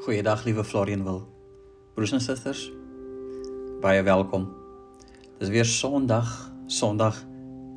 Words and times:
Goeiedag 0.00 0.44
liewe 0.44 0.64
Florian 0.64 1.02
wil. 1.04 1.18
Broers 1.94 2.12
en 2.16 2.22
susters, 2.24 2.62
baie 3.82 4.00
welkom. 4.02 4.46
Dis 5.36 5.50
weer 5.52 5.66
Sondag, 5.68 6.30
Sondag 6.72 7.18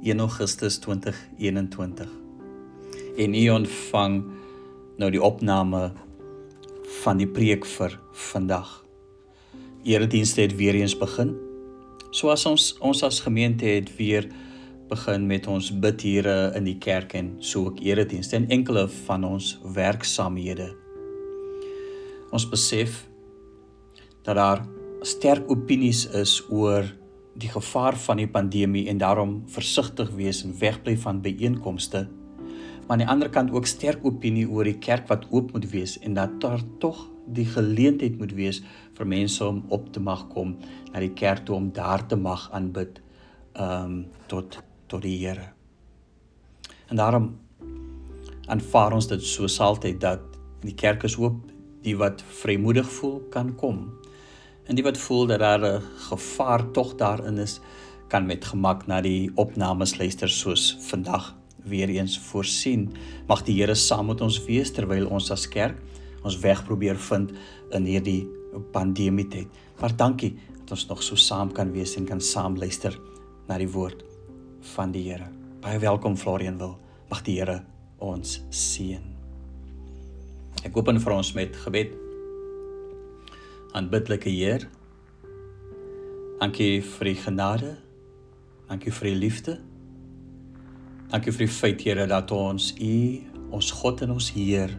1 0.07 0.19
Augustus 0.23 0.77
2021. 0.79 2.07
En 3.17 3.35
u 3.35 3.41
ontvang 3.49 4.15
nou 4.97 5.09
die 5.11 5.19
opname 5.19 5.81
van 7.01 7.19
die 7.19 7.27
preek 7.27 7.67
vir 7.67 7.97
vandag. 8.29 8.71
Eredienste 9.83 10.45
het 10.45 10.55
weer 10.55 10.79
eens 10.79 10.95
begin. 10.95 11.33
Soos 12.15 12.45
ons 12.47 12.69
ons 12.79 13.03
as 13.03 13.19
gemeente 13.25 13.67
het 13.67 13.91
weer 13.99 14.29
begin 14.87 15.27
met 15.27 15.51
ons 15.51 15.73
bid 15.75 16.07
hier 16.07 16.31
in 16.55 16.71
die 16.71 16.79
kerk 16.79 17.17
en 17.19 17.35
so 17.43 17.67
ook 17.67 17.83
eredienste 17.83 18.39
en 18.39 18.47
enkele 18.47 18.87
van 19.03 19.27
ons 19.27 19.57
werksamehede 19.75 20.71
ons 22.33 22.49
besef 22.49 23.03
dat 24.25 24.35
daar 24.39 24.63
sterk 25.05 25.49
opinies 25.51 26.07
is 26.17 26.39
oor 26.49 26.87
die 27.37 27.49
gevaar 27.49 27.97
van 27.97 28.21
die 28.21 28.29
pandemie 28.29 28.87
en 28.89 29.01
daarom 29.01 29.41
versigtig 29.51 30.09
wees 30.17 30.43
en 30.45 30.53
wegbly 30.57 30.95
van 30.97 31.21
byeenkomste. 31.21 32.07
Maar 32.87 32.97
aan 32.97 33.03
die 33.03 33.09
ander 33.13 33.29
kant 33.29 33.53
ook 33.53 33.69
sterk 33.69 34.05
opinie 34.05 34.45
oor 34.49 34.67
die 34.67 34.79
kerk 34.81 35.07
wat 35.09 35.27
oop 35.31 35.53
moet 35.53 35.69
wees 35.71 35.97
en 36.01 36.17
dat 36.17 36.39
daar 36.41 36.61
tog 36.79 37.05
die 37.25 37.45
geleentheid 37.47 38.17
moet 38.19 38.33
wees 38.35 38.61
vir 38.97 39.07
mense 39.07 39.45
om 39.45 39.63
op 39.69 39.87
te 39.93 40.01
mag 40.03 40.25
kom 40.33 40.57
na 40.91 40.99
die 40.99 41.13
kerk 41.15 41.45
toe 41.47 41.55
om 41.55 41.71
daar 41.73 42.03
te 42.07 42.19
mag 42.19 42.49
aanbid 42.51 42.99
ehm 43.53 43.85
um, 43.85 43.97
tot 44.27 44.59
tot 44.89 45.01
die 45.01 45.15
Here. 45.21 45.53
En 46.89 46.97
daarom 46.97 47.31
aanvaar 48.47 48.93
ons 48.93 49.07
dit 49.07 49.21
soos 49.23 49.59
altyd 49.59 50.01
dat 50.01 50.21
die 50.61 50.75
kerk 50.75 51.03
is 51.07 51.17
oop 51.17 51.52
die 51.83 51.95
wat 51.99 52.23
vrymoedig 52.41 52.89
voel 52.99 53.19
kan 53.33 53.55
kom. 53.59 53.85
En 54.67 54.75
die 54.75 54.83
wat 54.85 54.97
voel 54.97 55.27
dat 55.27 55.39
daar 55.39 55.63
'n 55.65 55.81
gevaar 56.09 56.71
tog 56.71 56.95
daarin 56.95 57.37
is, 57.37 57.59
kan 58.07 58.25
met 58.25 58.45
gemak 58.45 58.87
na 58.87 59.01
die 59.01 59.31
opnames 59.35 59.97
luister 59.97 60.29
soos 60.29 60.77
vandag 60.79 61.35
weer 61.63 61.89
eens 61.89 62.19
voorsien. 62.19 62.91
Mag 63.27 63.43
die 63.43 63.59
Here 63.59 63.75
saam 63.75 64.05
met 64.05 64.21
ons 64.21 64.45
wees 64.45 64.71
terwyl 64.71 65.07
ons 65.07 65.31
as 65.31 65.47
kerk 65.47 65.77
ons 66.23 66.39
weg 66.39 66.63
probeer 66.65 66.95
vind 66.95 67.31
in 67.75 67.85
hierdie 67.85 68.27
pandemie 68.71 69.27
tyd. 69.27 69.47
Maar 69.81 69.95
dankie 69.97 70.33
dat 70.61 70.71
ons 70.77 70.87
nog 70.87 71.03
so 71.03 71.19
saam 71.19 71.51
kan 71.51 71.73
wees 71.75 71.97
en 71.99 72.07
kan 72.07 72.21
saam 72.21 72.57
luister 72.57 72.95
na 73.47 73.57
die 73.57 73.69
woord 73.69 74.03
van 74.75 74.91
die 74.95 75.09
Here. 75.09 75.27
Baie 75.63 75.79
welkom 75.79 76.17
Florian 76.17 76.57
wil. 76.57 76.77
Mag 77.09 77.25
die 77.27 77.39
Here 77.39 77.63
ons 77.99 78.41
seën. 78.49 79.12
Ek 80.63 80.77
open 80.79 80.95
vir 81.03 81.11
ons 81.11 81.33
met 81.35 81.57
gebed. 81.59 81.91
Aanbiddelike 83.75 84.31
Heer, 84.31 84.63
dankie 86.39 86.77
vir 86.87 87.09
u 87.11 87.13
genade. 87.19 87.71
Dankie 88.69 88.93
vir 88.95 89.09
u 89.09 89.13
liefde. 89.25 89.57
Dankie 91.11 91.33
vir 91.35 91.43
die 91.43 91.51
feit 91.51 91.83
Here 91.83 92.07
dat 92.07 92.31
ons 92.31 92.71
u 92.79 92.95
ons 93.53 93.75
God 93.81 94.05
en 94.05 94.15
ons 94.15 94.31
Heer 94.37 94.71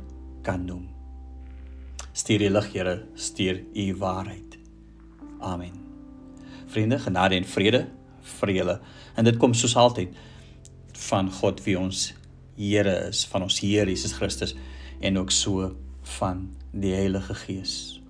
kan 0.46 0.64
noem. 0.64 0.88
Stuur 2.16 2.46
die 2.46 2.52
lig 2.54 2.72
Here, 2.72 2.98
stuur 3.14 3.60
u 3.60 3.88
waarheid. 4.00 4.56
Amen. 5.44 5.76
Vriende, 6.72 6.98
genade 6.98 7.36
en 7.36 7.44
vrede 7.44 7.84
vir 8.38 8.56
julle. 8.56 8.80
En 9.20 9.28
dit 9.28 9.36
kom 9.36 9.52
soos 9.52 9.76
altyd 9.76 10.16
van 11.10 11.28
God 11.42 11.60
wie 11.68 11.76
ons 11.76 12.14
Here 12.56 13.02
is, 13.10 13.26
van 13.28 13.44
ons 13.44 13.60
Here 13.60 13.90
Jesus 13.90 14.16
Christus 14.16 14.56
en 15.04 15.18
ook 15.20 15.30
so 15.30 15.74
van 16.18 16.48
die 16.72 16.94
Heilige 16.96 17.34
Gees. 17.34 18.00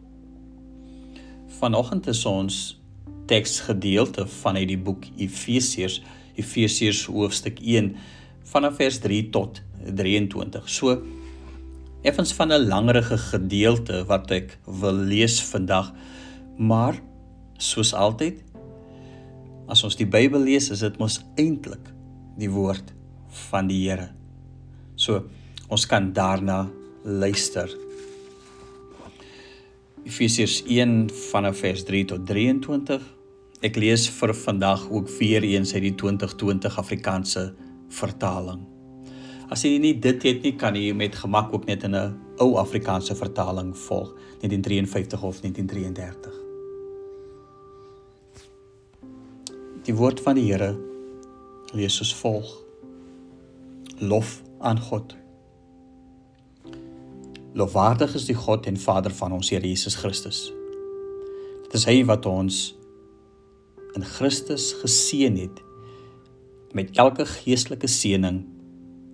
Vanoggend 1.58 2.06
is 2.06 2.22
ons 2.26 2.80
teksgedeelte 3.26 4.26
vanuit 4.40 4.68
die 4.70 4.78
boek 4.78 5.06
Efesiërs, 5.16 6.00
Efesiërs 6.38 7.04
hoofstuk 7.10 7.58
1 7.62 7.94
vanaf 8.50 8.78
vers 8.78 9.00
3 9.02 9.20
tot 9.34 9.62
23. 9.84 10.68
So 10.70 11.02
effens 12.02 12.34
van 12.36 12.52
'n 12.52 12.68
langerige 12.68 13.18
gedeelte 13.18 14.04
wat 14.06 14.30
ek 14.30 14.58
wil 14.66 14.94
lees 14.94 15.42
vandag, 15.42 15.92
maar 16.58 17.00
soos 17.58 17.94
altyd 17.94 18.42
as 19.66 19.84
ons 19.84 19.96
die 19.96 20.06
Bybel 20.06 20.40
lees, 20.40 20.70
is 20.70 20.80
dit 20.80 20.98
mos 20.98 21.24
eintlik 21.34 21.92
die 22.36 22.50
woord 22.50 22.92
van 23.50 23.66
die 23.66 23.88
Here. 23.88 24.10
So 24.94 25.24
ons 25.68 25.86
kan 25.86 26.12
daarna 26.12 26.68
luister. 27.04 27.68
Efesiërs 30.04 30.62
1 30.64 31.10
vanaf 31.30 31.58
vers 31.60 31.84
3 31.84 32.04
tot 32.04 32.26
23. 32.26 33.02
Ek 33.64 33.76
lees 33.76 34.06
vir 34.08 34.32
vandag 34.36 34.86
ook 34.90 35.08
weer 35.18 35.44
eens 35.44 35.74
uit 35.74 35.82
die 35.84 35.94
2020 36.00 36.78
Afrikaanse 36.80 37.42
vertaling. 37.92 38.62
As 39.52 39.64
jy 39.64 39.76
nie 39.78 39.92
dit 40.00 40.22
het 40.24 40.40
nie, 40.44 40.54
kan 40.56 40.76
jy 40.76 40.94
met 40.96 41.16
gemak 41.16 41.52
ook 41.52 41.66
net 41.68 41.84
in 41.84 41.94
'n 41.94 42.16
ou 42.40 42.56
Afrikaanse 42.56 43.14
vertaling 43.14 43.76
volg, 43.76 44.14
1953 44.40 45.22
of 45.22 45.40
1933. 45.40 46.32
Die 49.84 49.94
woord 49.94 50.20
van 50.20 50.34
die 50.34 50.52
Here 50.52 50.76
lees 51.72 51.96
soos 51.96 52.14
volg: 52.14 52.64
Lof 54.00 54.42
aan 54.58 54.80
God. 54.80 55.23
Lofwaardig 57.54 58.16
is 58.18 58.24
die 58.26 58.34
God 58.34 58.66
en 58.66 58.74
Vader 58.74 59.12
van 59.14 59.32
ons 59.32 59.52
Here 59.52 59.62
Jesus 59.62 59.94
Christus. 59.94 60.48
Dit 61.62 61.76
is 61.78 61.84
hy 61.86 62.00
wat 62.08 62.26
ons 62.26 62.72
in 63.94 64.02
Christus 64.02 64.72
geseën 64.80 65.36
het 65.38 65.60
met 66.74 66.90
elke 66.98 67.22
geestelike 67.30 67.86
seëning 67.86 68.40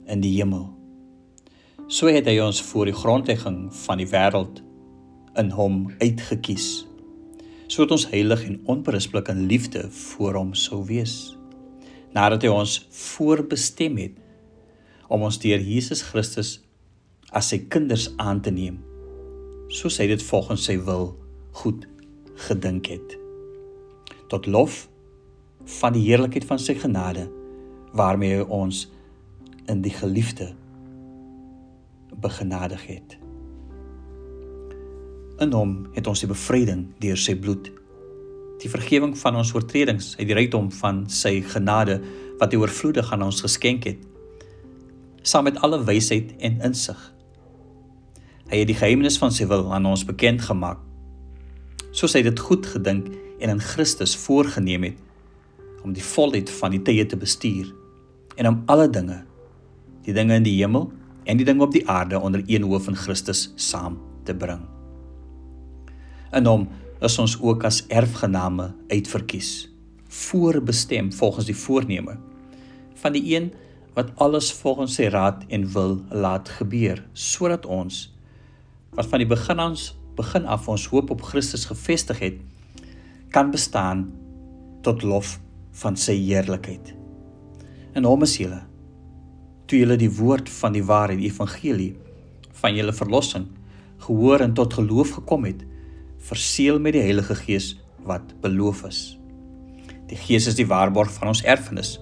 in 0.08 0.22
die 0.24 0.30
hemel. 0.38 0.70
So 1.92 2.08
het 2.08 2.30
hy 2.32 2.38
ons 2.40 2.62
voor 2.70 2.88
die 2.88 2.96
grondlegging 2.96 3.58
van 3.82 4.00
die 4.00 4.08
wêreld 4.08 4.62
in 5.36 5.52
hom 5.58 5.82
uitgekies 6.00 6.86
sodat 7.68 7.92
ons 7.98 8.08
heilig 8.10 8.46
en 8.48 8.56
onberispelik 8.72 9.28
in 9.30 9.44
liefde 9.52 9.84
voor 9.92 10.40
hom 10.40 10.56
sou 10.56 10.80
wees. 10.88 11.36
Nadat 12.16 12.48
hy 12.48 12.56
ons 12.56 12.80
voorbestem 12.88 14.00
het 14.00 14.16
om 15.12 15.28
ons 15.28 15.38
deur 15.44 15.60
Jesus 15.60 16.00
Christus 16.08 16.56
as 17.36 17.50
sy 17.52 17.60
kinders 17.70 18.08
aan 18.18 18.40
te 18.42 18.52
neem 18.54 18.80
soos 19.70 20.00
hy 20.02 20.08
dit 20.10 20.22
volgens 20.26 20.64
sy 20.66 20.74
wil 20.82 21.12
goed 21.62 21.86
gedink 22.48 22.88
het. 22.90 23.14
Tot 24.30 24.48
lof 24.50 24.86
van 25.80 25.94
die 25.94 26.02
heerlikheid 26.08 26.46
van 26.48 26.58
sy 26.58 26.74
genade 26.78 27.28
waarmee 27.94 28.40
hy 28.40 28.46
ons 28.50 28.88
in 29.70 29.82
die 29.84 29.94
geliefde 29.94 30.50
begenadig 32.20 32.82
het. 32.88 33.16
In 35.40 35.54
hom 35.54 35.76
het 35.94 36.10
ons 36.10 36.22
die 36.24 36.30
bevryding 36.30 36.88
deur 37.02 37.18
sy 37.18 37.36
bloed 37.38 37.70
die 38.60 38.68
vergifnis 38.68 39.22
van 39.22 39.38
ons 39.40 39.54
oortredings 39.54 40.12
uit 40.18 40.26
die 40.28 40.36
rykdom 40.36 40.68
van 40.82 41.04
sy 41.08 41.38
genade 41.46 41.96
wat 42.40 42.52
hy 42.52 42.60
oorvloedig 42.60 43.08
aan 43.14 43.24
ons 43.24 43.40
geskenk 43.46 43.86
het 43.88 44.02
saam 45.22 45.46
met 45.48 45.56
alle 45.64 45.80
wysheid 45.88 46.34
en 46.44 46.58
insig 46.68 47.00
Hy 48.50 48.64
het 48.64 48.70
die 48.72 48.74
geheimnis 48.74 49.14
van 49.22 49.30
sy 49.30 49.46
wil 49.46 49.68
aan 49.70 49.86
ons 49.86 50.02
bekend 50.02 50.42
gemaak. 50.42 50.80
Soos 51.94 52.16
hy 52.18 52.24
dit 52.26 52.40
goed 52.42 52.66
gedink 52.66 53.06
en 53.38 53.52
in 53.52 53.62
Christus 53.62 54.16
voorgenem 54.18 54.88
het 54.88 55.86
om 55.86 55.94
die 55.94 56.04
volheid 56.04 56.50
van 56.58 56.74
die 56.74 56.82
tye 56.84 57.06
te 57.06 57.16
bestuur 57.16 57.70
en 58.36 58.50
om 58.50 58.58
alle 58.70 58.88
dinge, 58.90 59.20
die 60.02 60.14
dinge 60.16 60.36
in 60.40 60.44
die 60.44 60.56
hemel 60.58 60.90
en 61.30 61.38
die 61.38 61.46
dinge 61.46 61.62
op 61.62 61.72
die 61.72 61.86
aarde 61.88 62.18
onder 62.18 62.42
een 62.46 62.66
hoof 62.66 62.90
in 62.90 62.98
Christus 62.98 63.46
saam 63.54 64.00
te 64.26 64.34
bring. 64.34 64.66
In 66.34 66.50
hom 66.50 66.66
is 67.06 67.16
ons 67.22 67.38
ook 67.38 67.64
as 67.64 67.84
erfgename 67.86 68.72
uitverkies, 68.90 69.70
voorbestem 70.10 71.14
volgens 71.14 71.46
die 71.46 71.56
voorneme 71.56 72.18
van 73.00 73.14
die 73.14 73.24
een 73.30 73.52
wat 73.94 74.10
alles 74.18 74.50
volgens 74.58 74.98
sy 74.98 75.06
raad 75.14 75.46
en 75.48 75.70
wil 75.72 76.00
laat 76.10 76.50
gebeur 76.58 76.98
sodat 77.14 77.66
ons 77.66 78.08
wat 78.96 79.06
van 79.10 79.22
die 79.22 79.28
begin 79.30 79.60
aan 79.62 79.76
begin 80.18 80.46
af 80.46 80.68
ons 80.68 80.88
hoop 80.92 81.10
op 81.14 81.22
Christus 81.22 81.64
gefestig 81.70 82.18
het, 82.20 82.40
kan 83.30 83.52
bestaan 83.54 84.08
tot 84.84 85.04
lof 85.06 85.38
van 85.82 85.96
sy 85.96 86.16
heerlikheid. 86.18 86.92
En 87.94 88.04
hom 88.04 88.26
is 88.26 88.36
julle 88.40 88.64
toe 89.70 89.78
julle 89.78 89.94
die 89.94 90.10
woord 90.10 90.48
van 90.50 90.74
die 90.74 90.82
waarheid, 90.82 91.20
die 91.20 91.28
evangelie 91.30 91.92
van 92.58 92.74
julle 92.74 92.90
verlossing 92.90 93.44
gehoor 94.02 94.42
en 94.42 94.56
tot 94.58 94.74
geloof 94.74 95.12
gekom 95.20 95.46
het, 95.46 95.62
verseël 96.26 96.80
met 96.82 96.96
die 96.96 97.04
Heilige 97.04 97.36
Gees 97.38 97.76
wat 98.02 98.34
beloof 98.42 98.82
is. 98.88 99.00
Die 100.10 100.18
Gees 100.18 100.50
is 100.50 100.58
die 100.58 100.66
waarborg 100.66 101.14
van 101.20 101.30
ons 101.30 101.44
erfenis 101.46 102.00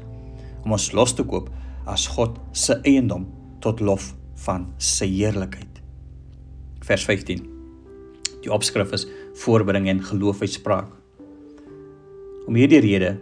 om 0.65 0.73
ons 0.79 0.89
los 0.97 1.13
te 1.13 1.29
koop 1.29 1.53
as 1.85 2.09
God 2.17 2.41
se 2.57 2.81
eiendom 2.89 3.29
tot 3.61 3.85
lof 3.85 4.15
van 4.47 4.71
sy 4.81 5.11
heerlikheid 5.13 5.68
vers 6.89 7.05
15. 7.05 7.43
Die 8.45 8.53
opskrif 8.53 8.95
is 8.97 9.05
voorbring 9.43 9.89
en 9.93 10.01
geloof 10.05 10.41
uitspraak. 10.41 10.89
Om 12.49 12.57
hierdie 12.57 12.81
rede, 12.81 13.17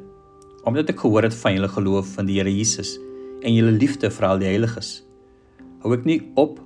omdat 0.67 0.93
ek 0.93 1.03
gehoor 1.03 1.27
het 1.27 1.35
van 1.35 1.57
julle 1.57 1.71
geloof 1.73 2.15
in 2.23 2.29
die 2.31 2.39
Here 2.39 2.53
Jesus 2.53 2.95
en 3.43 3.55
julle 3.55 3.75
liefde 3.75 4.11
vir 4.11 4.27
al 4.29 4.41
die 4.43 4.49
heiliges, 4.49 5.01
hou 5.83 5.93
ek 5.97 6.07
nie 6.07 6.21
op 6.39 6.61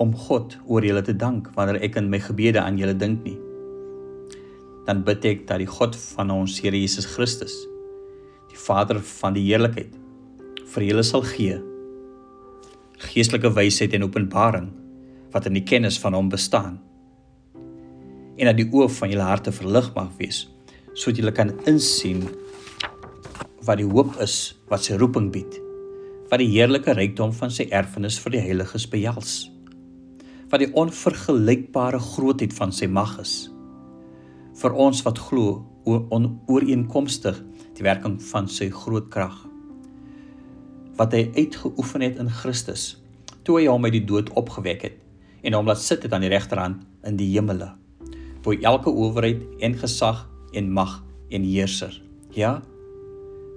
om 0.00 0.12
God 0.26 0.56
oor 0.64 0.84
julle 0.84 1.04
te 1.04 1.14
dank 1.16 1.52
wanneer 1.56 1.80
ek 1.84 2.00
in 2.00 2.10
my 2.12 2.20
gebede 2.24 2.60
aan 2.60 2.80
julle 2.80 2.96
dink 2.96 3.22
nie. 3.24 3.36
Dan 4.88 5.04
bid 5.04 5.24
ek 5.28 5.46
dat 5.48 5.60
die 5.60 5.70
God 5.70 5.96
van 6.16 6.32
ons 6.32 6.58
Here 6.64 6.76
Jesus 6.76 7.08
Christus, 7.16 7.54
die 8.48 8.60
Vader 8.60 9.00
van 9.20 9.36
die 9.36 9.44
heerlikheid, 9.48 9.92
vir 10.72 10.88
julle 10.88 11.04
sal 11.06 11.24
gee 11.36 11.60
geestelike 12.96 13.50
wysheid 13.52 13.92
en 13.92 14.06
openbaring 14.06 14.70
wat 15.36 15.46
in 15.48 15.58
die 15.60 15.66
kennis 15.68 16.00
van 16.00 16.16
hom 16.16 16.32
bestaan. 16.32 16.80
En 18.40 18.48
dat 18.48 18.56
die 18.56 18.68
oë 18.72 18.88
van 18.96 19.12
julle 19.12 19.28
harte 19.28 19.52
verlig 19.52 19.92
mag 19.96 20.12
wees 20.20 20.46
sodat 20.96 21.20
julle 21.20 21.32
kan 21.36 21.52
insien 21.68 22.22
wat 23.66 23.76
die 23.80 23.88
hoop 23.88 24.14
is 24.24 24.56
wat 24.70 24.86
sy 24.86 24.96
roeping 24.96 25.28
bied 25.34 25.58
wat 26.30 26.40
die 26.40 26.48
heerlike 26.54 26.94
rykdom 26.96 27.34
van 27.36 27.52
sy 27.52 27.66
erfenis 27.74 28.16
vir 28.22 28.36
die 28.36 28.42
heiliges 28.46 28.86
behels 28.90 29.34
wat 30.50 30.62
die 30.62 30.70
onvergelykbare 30.78 32.00
grootheid 32.00 32.56
van 32.56 32.72
sy 32.72 32.88
mag 32.88 33.12
is 33.22 33.34
vir 34.62 34.76
ons 34.86 35.02
wat 35.04 35.20
glo 35.28 35.60
ooreenkomstig 35.86 37.42
die 37.76 37.84
werking 37.86 38.16
van 38.32 38.48
sy 38.50 38.70
groot 38.72 39.12
krag 39.12 39.36
wat 40.96 41.12
hy 41.12 41.26
uitgeoefen 41.36 42.06
het 42.08 42.22
in 42.22 42.32
Christus 42.40 42.94
toe 43.44 43.60
hy 43.60 43.66
hom 43.68 43.84
uit 43.84 43.98
die 43.98 44.06
dood 44.08 44.32
opgewek 44.40 44.88
het 44.88 45.05
en 45.46 45.54
hom 45.54 45.68
laat 45.70 45.82
sit 45.82 46.02
het 46.02 46.14
aan 46.14 46.24
die 46.26 46.32
regterhand 46.32 46.82
in 47.06 47.18
die 47.20 47.28
hemele 47.36 47.70
bo 48.46 48.54
elke 48.54 48.90
owerheid 48.90 49.42
en 49.66 49.74
gesag 49.74 50.22
en 50.54 50.70
mag 50.70 51.00
en 51.34 51.42
heerser. 51.42 51.94
Ja 52.30 52.62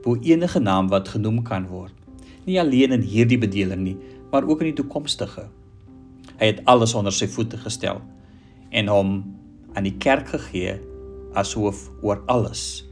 bo 0.03 0.15
enige 0.23 0.59
naam 0.63 0.87
wat 0.89 1.11
genoem 1.11 1.41
kan 1.43 1.67
word. 1.67 1.93
Nie 2.47 2.57
alleen 2.61 2.95
in 2.95 3.05
hierdie 3.05 3.37
bedeling 3.37 3.83
nie 3.83 3.97
maar 4.31 4.45
ook 4.45 4.61
in 4.61 4.71
die 4.71 4.77
toekomstige. 4.81 5.47
Hy 6.39 6.51
het 6.53 6.61
alles 6.69 6.93
onder 6.97 7.13
sy 7.13 7.27
voete 7.29 7.57
gestel 7.61 8.01
en 8.69 8.89
hom 8.89 9.13
aan 9.73 9.85
die 9.85 9.97
kerk 10.01 10.29
gegee 10.33 10.77
as 11.37 11.53
hoof 11.57 11.87
oor 12.01 12.21
alles. 12.29 12.85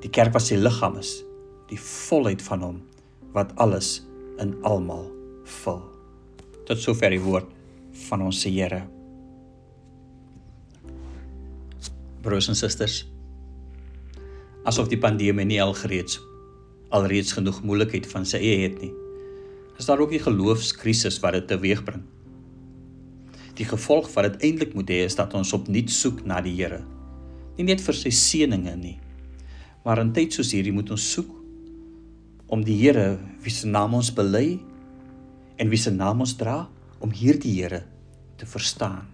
Die 0.00 0.12
kerk 0.12 0.32
was 0.36 0.48
sy 0.48 0.56
liggaam 0.60 0.96
is 1.00 1.18
die 1.70 1.78
volheid 1.80 2.42
van 2.42 2.64
hom 2.64 2.78
wat 3.36 3.52
alles 3.62 4.00
in 4.42 4.56
almal 4.66 5.06
vul. 5.60 5.82
Tot 6.66 6.80
sover 6.80 7.12
die 7.12 7.20
woord 7.22 7.48
van 8.08 8.24
ons 8.26 8.44
Here. 8.44 8.82
Broers 12.20 12.50
en 12.52 12.58
susters, 12.58 13.04
asof 14.68 14.90
die 14.90 15.00
pandemie 15.00 15.46
nie 15.48 15.60
al 15.62 15.72
gereeds 15.76 16.20
alreeds 16.90 17.32
genoeg 17.36 17.60
moeilikheid 17.62 18.06
van 18.10 18.24
sy 18.26 18.40
eie 18.42 18.64
het 18.64 18.80
nie, 18.82 18.90
is 19.78 19.86
daar 19.86 20.00
ook 20.02 20.10
die 20.12 20.22
geloofskrisis 20.22 21.20
wat 21.22 21.36
dit 21.38 21.46
teweegbring. 21.52 22.02
Die 23.56 23.66
gevolg 23.68 24.08
wat 24.14 24.26
dit 24.26 24.48
eintlik 24.48 24.74
moet 24.74 24.90
hê 24.90 25.04
is 25.06 25.16
dat 25.18 25.34
ons 25.38 25.54
opnuut 25.56 25.90
soek 25.92 26.24
na 26.26 26.40
die 26.44 26.56
Here. 26.56 26.80
Nie 27.56 27.68
net 27.68 27.82
vir 27.84 27.96
sy 27.96 28.12
seëninge 28.14 28.74
nie, 28.80 28.96
maar 29.84 30.02
in 30.02 30.12
tyd 30.16 30.34
soos 30.34 30.52
hierdie 30.54 30.74
moet 30.74 30.90
ons 30.92 31.06
soek 31.14 31.30
om 32.50 32.64
die 32.66 32.76
Here 32.82 33.20
wie 33.44 33.54
se 33.54 33.70
naam 33.70 33.94
ons 34.00 34.10
bely 34.14 34.58
en 35.60 35.70
wie 35.70 35.80
se 35.80 35.92
naam 35.94 36.24
ons 36.24 36.34
dra 36.40 36.64
om 37.00 37.12
hierdie 37.12 37.56
Here 37.58 37.82
te 38.40 38.46
verstaan. 38.48 39.08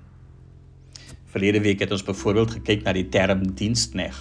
Verlede 1.31 1.61
week 1.65 1.83
het 1.85 1.93
ons 1.95 2.05
byvoorbeeld 2.07 2.59
gekyk 2.59 2.85
na 2.87 2.95
die 2.97 3.09
term 3.13 3.45
dienskneg. 3.59 4.17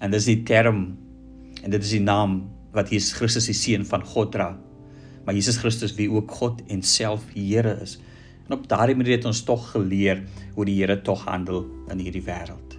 En 0.00 0.12
dis 0.12 0.28
die 0.28 0.42
term 0.48 0.96
en 1.62 1.72
dit 1.72 1.82
is 1.82 1.96
die 1.96 2.04
naam 2.04 2.44
wat 2.76 2.92
Jesus 2.92 3.16
Christus 3.16 3.48
die 3.48 3.56
seun 3.56 3.86
van 3.88 4.04
God 4.04 4.34
dra. 4.36 4.50
Maar 5.24 5.34
Jesus 5.34 5.58
Christus 5.58 5.96
wie 5.98 6.10
ook 6.12 6.30
God 6.38 6.62
en 6.70 6.82
self 6.82 7.24
Here 7.34 7.78
is. 7.82 7.96
En 8.46 8.58
op 8.58 8.68
daardie 8.70 8.96
manier 8.96 9.16
het 9.16 9.26
ons 9.26 9.42
tog 9.46 9.72
geleer 9.72 10.22
hoe 10.54 10.66
die 10.68 10.76
Here 10.78 11.00
tog 11.02 11.24
handel 11.26 11.64
in 11.90 12.02
hierdie 12.04 12.24
wêreld. 12.26 12.76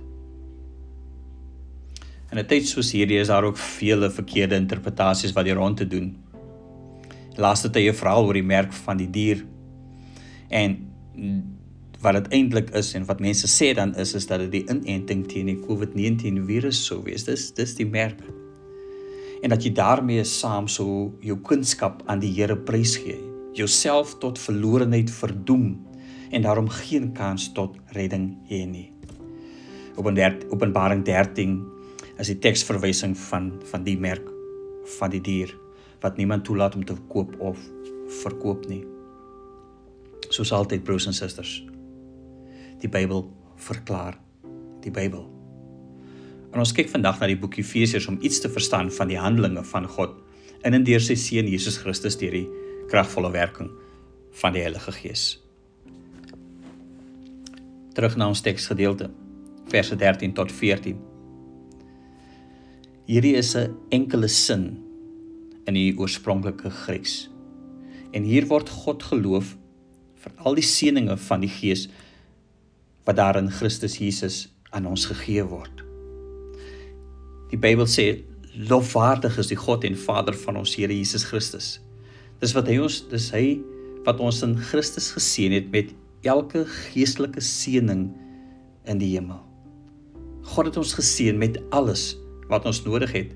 In 2.31 2.39
'n 2.39 2.47
tyd 2.47 2.67
soos 2.67 2.91
hierdie 2.91 3.19
is 3.19 3.27
daar 3.27 3.43
ook 3.43 3.57
vele 3.57 4.09
verkeerde 4.11 4.55
interpretasies 4.55 5.33
wat 5.33 5.45
hier 5.45 5.55
rond 5.55 5.77
te 5.77 5.87
doen. 5.87 6.15
Laaste 7.37 7.69
tye 7.73 7.93
veral 7.93 8.25
oor 8.25 8.37
die 8.37 8.45
merk 8.45 8.73
van 8.85 8.97
die 8.97 9.09
dier. 9.13 9.43
En 10.49 10.77
wat 12.01 12.17
dit 12.17 12.33
eintlik 12.37 12.71
is 12.77 12.93
en 12.97 13.05
wat 13.09 13.21
mense 13.21 13.49
sê 13.49 13.71
dan 13.77 13.93
is 13.97 14.13
is 14.17 14.27
dat 14.29 14.41
dit 14.45 14.51
die 14.59 14.65
inenting 14.69 15.25
teen 15.29 15.49
die 15.49 15.59
COVID-19 15.61 16.43
virus 16.49 16.83
sou 16.85 17.01
wees. 17.05 17.25
Dis 17.29 17.51
dis 17.57 17.75
die 17.77 17.87
merk. 17.89 18.19
En 19.43 19.53
dat 19.53 19.65
jy 19.65 19.73
daarmee 19.77 20.23
saam 20.25 20.67
so 20.67 21.11
jou 21.21 21.37
kunskap 21.45 22.01
aan 22.09 22.21
die 22.23 22.33
Here 22.33 22.57
prysgee, 22.57 23.19
jouself 23.53 24.15
tot 24.21 24.39
verlorenheid 24.41 25.11
verdoem 25.13 25.75
en 26.31 26.41
daarom 26.41 26.69
geen 26.69 27.11
kans 27.13 27.51
tot 27.53 27.77
redding 27.93 28.31
hê 28.49 28.65
nie. 28.65 28.89
Openbaring 29.97 31.05
13 31.05 31.61
is 32.17 32.33
die 32.33 32.39
teksverwysing 32.41 33.13
van 33.29 33.53
van 33.71 33.85
die 33.85 33.97
merk 33.97 34.25
van 34.97 35.13
die 35.13 35.21
dier 35.21 35.53
wat 36.01 36.17
niemand 36.17 36.45
toelaat 36.45 36.75
om 36.75 36.85
te 36.85 36.95
koop 37.09 37.33
of 37.39 37.59
verkoop 38.21 38.67
nie. 38.69 38.83
Soos 40.29 40.51
altyd 40.51 40.83
broers 40.83 41.07
en 41.09 41.15
susters. 41.15 41.59
Die 42.81 42.89
Bybel 42.89 43.25
verklaar 43.55 44.19
die 44.83 44.91
Bybel. 44.93 45.25
En 46.53 46.61
ons 46.63 46.73
kyk 46.73 46.89
vandag 46.91 47.19
na 47.19 47.29
die 47.29 47.39
boek 47.39 47.57
Efesiërs 47.59 48.07
om 48.11 48.19
iets 48.21 48.39
te 48.43 48.49
verstaan 48.49 48.91
van 48.93 49.11
die 49.11 49.19
handelinge 49.19 49.63
van 49.67 49.87
God 49.89 50.15
in 50.65 50.77
en 50.77 50.85
deur 50.87 51.03
sy 51.03 51.17
seun 51.19 51.49
Jesus 51.49 51.79
Christus 51.81 52.17
deur 52.19 52.33
die 52.33 52.47
kragvolle 52.91 53.31
werking 53.33 53.69
van 54.41 54.55
die 54.55 54.63
Heilige 54.63 54.93
Gees. 54.95 55.25
Terug 57.97 58.17
na 58.17 58.29
ons 58.29 58.43
teksgedeelte 58.45 59.09
verse 59.71 59.95
13 59.95 60.33
tot 60.37 60.51
14. 60.53 60.97
Hierdie 63.07 63.35
is 63.35 63.55
'n 63.55 63.75
enkele 63.89 64.27
sin 64.27 64.86
in 65.67 65.75
die 65.75 65.91
oorspronklike 65.99 66.71
Grieks. 66.83 67.27
En 68.15 68.23
hier 68.23 68.47
word 68.47 68.69
God 68.71 69.03
geloof 69.03 69.55
vir 70.23 70.35
al 70.47 70.57
die 70.57 70.65
seëninge 70.65 71.17
van 71.27 71.43
die 71.43 71.51
Gees 71.51 71.87
wat 73.07 73.19
daar 73.19 73.39
in 73.39 73.51
Christus 73.51 73.99
Jesus 74.01 74.47
aan 74.75 74.87
ons 74.87 75.05
gegee 75.11 75.43
word. 75.47 75.83
Die 77.51 77.59
Bybel 77.59 77.87
sê 77.87 78.07
lofwaardig 78.57 79.37
is 79.39 79.51
die 79.51 79.59
God 79.59 79.85
en 79.87 79.95
Vader 79.99 80.35
van 80.35 80.57
ons 80.59 80.75
Here 80.75 80.93
Jesus 80.93 81.27
Christus. 81.29 81.77
Dis 82.41 82.55
wat 82.57 82.67
hy 82.69 82.79
ons 82.83 83.01
dis 83.11 83.29
hy 83.35 83.45
wat 84.07 84.21
ons 84.23 84.41
in 84.45 84.55
Christus 84.69 85.11
geseën 85.15 85.55
het 85.55 85.71
met 85.73 85.91
elke 86.27 86.63
geestelike 86.67 87.43
seëning 87.43 88.07
in 88.87 89.01
die 89.01 89.13
hemel. 89.13 89.39
God 90.47 90.69
het 90.71 90.79
ons 90.79 90.95
geseën 90.95 91.37
met 91.37 91.59
alles 91.75 92.13
wat 92.51 92.67
ons 92.67 92.83
nodig 92.85 93.11
het. 93.15 93.35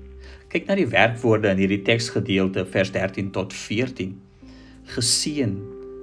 Kyk 0.52 0.66
na 0.68 0.74
die 0.76 0.88
werkwoorde 0.92 1.48
in 1.48 1.62
hierdie 1.62 1.80
teksgedeelte 1.80 2.66
vers 2.68 2.90
13 2.92 3.30
tot 3.32 3.54
14. 3.56 4.10
Geseën 4.92 5.54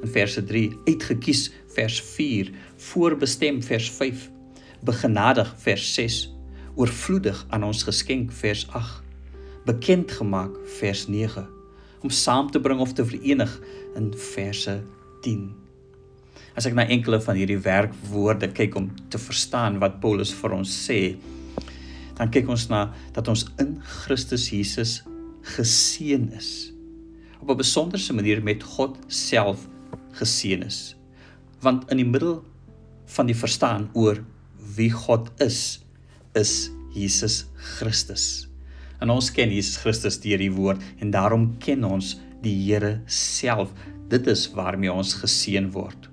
in 0.02 0.10
verse 0.10 0.42
3, 0.42 0.64
uitgekies 0.88 1.44
vers 1.76 2.00
4, 2.16 2.50
voorbestem 2.90 3.60
vers 3.62 3.92
5, 3.94 4.26
begenadig 4.90 5.54
vers 5.62 5.86
6, 5.94 6.18
oorvloedig 6.82 7.44
aan 7.54 7.68
ons 7.68 7.86
geskenk 7.86 8.34
vers 8.42 8.66
8, 8.74 9.06
bekend 9.70 10.18
gemaak 10.18 10.58
vers 10.80 11.06
9, 11.06 11.46
om 12.02 12.10
saam 12.10 12.50
te 12.50 12.58
bring 12.64 12.82
of 12.82 12.98
te 12.98 13.06
verenig 13.06 13.54
in 14.00 14.10
verse 14.34 14.80
10. 15.28 15.50
As 16.58 16.66
ek 16.66 16.74
na 16.74 16.90
enkele 16.90 17.22
van 17.22 17.38
hierdie 17.38 17.62
werkwoorde 17.62 18.50
kyk 18.58 18.82
om 18.82 18.90
te 19.14 19.22
verstaan 19.22 19.78
wat 19.84 20.02
Paulus 20.02 20.34
vir 20.42 20.58
ons 20.58 20.80
sê, 20.88 21.04
dan 22.20 22.32
kyk 22.34 22.50
ons 22.52 22.68
na 22.68 22.90
dat 23.16 23.30
ons 23.32 23.46
in 23.64 23.78
Christus 24.04 24.50
Jesus 24.52 25.00
geseën 25.56 26.28
is. 26.36 26.72
Op 27.40 27.50
'n 27.50 27.64
besonderse 27.64 28.14
manier 28.14 28.44
met 28.44 28.64
God 28.64 28.98
self 29.08 29.68
geseën 30.12 30.64
is. 30.64 30.96
Want 31.62 31.90
in 31.92 31.98
die 31.98 32.06
middel 32.06 32.44
van 33.06 33.26
die 33.26 33.36
verstaan 33.36 33.90
oor 33.94 34.24
wie 34.76 34.92
God 34.92 35.32
is, 35.40 35.80
is 36.36 36.72
Jesus 36.94 37.46
Christus. 37.56 38.48
En 39.00 39.10
ons 39.10 39.32
ken 39.32 39.50
Jesus 39.50 39.78
Christus 39.78 40.20
deur 40.20 40.38
die 40.38 40.52
woord 40.52 40.82
en 41.00 41.12
daarom 41.12 41.58
ken 41.58 41.84
ons 41.84 42.20
die 42.44 42.56
Here 42.68 43.02
self. 43.06 43.72
Dit 44.10 44.28
is 44.28 44.52
waarmee 44.52 44.92
ons 44.92 45.14
geseën 45.14 45.72
word. 45.72 46.10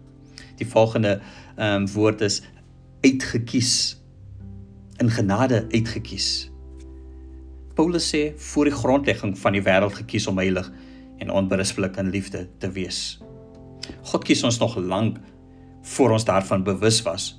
Die 0.58 0.66
volgende 0.66 1.20
ehm 1.56 1.82
um, 1.82 1.86
woord 1.88 2.20
is 2.20 2.42
uitgekies 3.02 3.96
in 4.98 5.10
genade 5.10 5.66
uitgekies. 5.70 6.50
Paulus 7.76 8.08
sê 8.08 8.32
voor 8.52 8.70
die 8.70 8.74
grondlegging 8.74 9.34
van 9.38 9.52
die 9.52 9.64
wêreld 9.64 9.98
gekies 9.98 10.26
om 10.30 10.38
heilig 10.40 10.70
en 11.20 11.32
onberispelik 11.32 11.98
in 12.00 12.12
liefde 12.12 12.46
te 12.58 12.70
wees. 12.72 13.18
God 14.08 14.24
kies 14.24 14.44
ons 14.48 14.58
nog 14.62 14.78
lank 14.80 15.18
voor 15.96 16.16
ons 16.16 16.24
daarvan 16.24 16.64
bewus 16.64 17.02
was, 17.06 17.34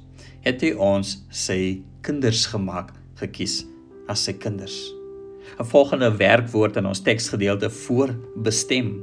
het 0.46 0.62
hy 0.62 0.76
ons 0.78 1.18
sy 1.34 1.82
kinders 2.06 2.46
gemaak, 2.54 2.94
gekies 3.20 3.64
as 4.08 4.24
sy 4.28 4.38
kinders. 4.38 4.78
'n 5.58 5.66
Volgende 5.66 6.12
werkwoord 6.18 6.78
in 6.78 6.86
ons 6.86 7.02
teksgedeelte 7.02 7.70
voor 7.70 8.14
bestem. 8.36 9.02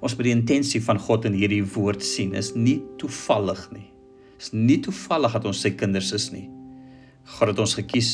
Ons 0.00 0.16
moet 0.16 0.24
die 0.24 0.34
intensie 0.34 0.82
van 0.82 0.98
God 0.98 1.24
in 1.24 1.32
hierdie 1.32 1.64
woord 1.74 2.02
sien. 2.02 2.34
Is 2.34 2.54
nie 2.54 2.82
toevallig 2.98 3.70
nie. 3.72 3.90
Is 4.38 4.52
nie 4.52 4.80
toevallig 4.80 5.32
dat 5.32 5.44
ons 5.44 5.60
sy 5.60 5.70
kinders 5.70 6.12
is 6.12 6.30
nie. 6.32 6.48
God 7.28 7.52
het 7.52 7.60
ons 7.60 7.74
gekies 7.76 8.12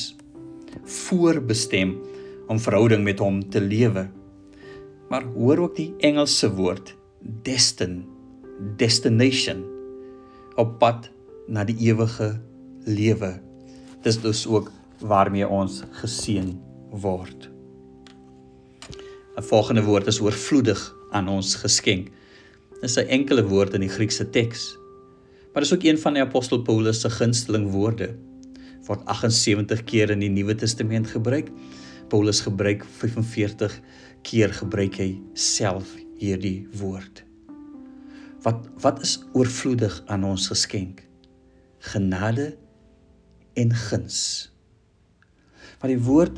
voorbestem 0.85 1.95
om 2.51 2.59
verhouding 2.61 3.05
met 3.07 3.23
hom 3.23 3.39
te 3.51 3.61
lewe. 3.63 4.09
Maar 5.09 5.25
hoor 5.37 5.69
ook 5.69 5.77
die 5.79 5.93
Engelse 6.05 6.51
woord 6.55 6.95
destin, 7.47 8.03
destination 8.77 9.63
op 10.61 10.79
pad 10.79 11.09
na 11.47 11.65
die 11.65 11.77
ewige 11.89 12.35
lewe. 12.85 13.37
Dis 14.03 14.21
dus 14.21 14.45
ook 14.47 14.71
waarmee 15.01 15.47
ons 15.49 15.83
geseën 16.03 16.53
word. 16.91 17.51
'n 19.35 19.43
Volgende 19.43 19.83
woord 19.83 20.07
is 20.07 20.21
oorvloedig 20.21 20.81
aan 21.11 21.29
ons 21.29 21.55
geskenk. 21.55 22.11
Dis 22.81 22.97
'n 22.97 23.09
enkele 23.09 23.47
woord 23.47 23.75
in 23.75 23.81
die 23.81 23.95
Griekse 23.95 24.31
teks. 24.31 24.79
Maar 25.53 25.63
dis 25.63 25.75
ook 25.75 25.83
een 25.83 25.99
van 25.99 26.13
die 26.13 26.23
apostel 26.23 26.63
Paulus 26.63 27.01
se 27.01 27.11
gunsteling 27.11 27.71
woorde. 27.71 28.15
Word 28.89 29.05
78 29.09 29.85
keer 29.89 30.13
in 30.13 30.21
die 30.21 30.33
Nuwe 30.33 30.57
Testament 30.57 31.09
gebruik. 31.13 31.51
Paulus 32.13 32.43
gebruik 32.45 32.85
45 33.01 33.79
keer 34.25 34.53
gebruik 34.53 34.99
hy 35.01 35.15
self 35.33 35.95
hierdie 36.21 36.67
woord. 36.81 37.25
Wat 38.45 38.67
wat 38.85 39.01
is 39.05 39.19
oorvloedig 39.33 39.97
aan 40.13 40.27
ons 40.29 40.51
geskenk? 40.53 41.01
Genade 41.95 42.53
en 43.57 43.73
guns. 43.89 44.51
Maar 45.81 45.95
die 45.95 46.05
woord 46.05 46.37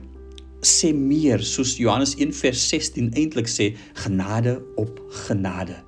sê 0.67 0.93
meer 0.95 1.43
soos 1.47 1.77
Johannes 1.79 2.15
1 2.19 2.33
vers 2.39 2.63
16 2.71 3.13
eintlik 3.19 3.51
sê 3.51 3.73
genade 4.03 4.57
op 4.81 4.99
genade 5.27 5.83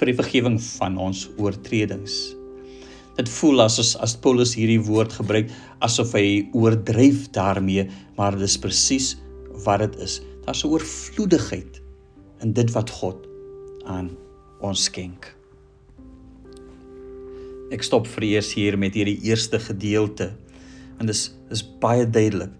vir 0.00 0.10
die 0.10 0.16
vergifnis 0.16 0.70
van 0.80 0.96
ons 0.98 1.26
oortredings. 1.36 2.14
Dit 3.18 3.28
voel 3.28 3.60
as 3.66 3.78
as, 3.82 3.92
as 4.00 4.16
Paulus 4.16 4.54
hierdie 4.56 4.80
woord 4.86 5.12
gebruik 5.12 5.50
asof 5.84 6.14
hy 6.16 6.48
oordryf 6.56 7.28
daarmee, 7.34 7.88
maar 8.16 8.36
dis 8.38 8.58
presies 8.60 9.14
wat 9.64 9.84
dit 9.84 10.00
is. 10.06 10.20
Daar's 10.44 10.64
'n 10.64 10.72
oorvloedigheid 10.72 11.82
in 12.42 12.52
dit 12.52 12.70
wat 12.72 12.90
God 12.90 13.26
aan 13.84 14.10
ons 14.60 14.84
skenk. 14.84 15.34
Ek 17.70 17.82
stop 17.82 18.06
vir 18.06 18.24
eers 18.24 18.54
hier 18.54 18.78
met 18.78 18.94
hierdie 18.94 19.20
eerste 19.22 19.58
gedeelte. 19.58 20.32
En 20.98 21.06
dis 21.06 21.30
is 21.50 21.62
baie 21.62 22.04
duidelik 22.04 22.50